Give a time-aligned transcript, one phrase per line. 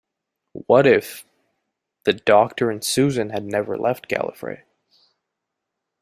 [0.65, 1.27] What if...
[2.05, 4.63] the Doctor and Susan had never left Gallifrey?